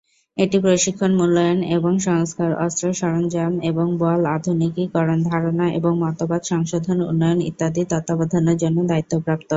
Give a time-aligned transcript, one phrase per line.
[0.37, 7.39] এটি প্রশিক্ষণ মূল্যায়ন এবং সংস্কার; অস্ত্র, সরঞ্জাম এবং বল আধুনিকীকরণ; ধারণা এবং মতবাদ সংশোধন উন্নয়ন
[7.49, 9.47] ইত্যাদি তত্ত্বাবধানের জন্য দায়িত্বপ্রাপ্ত।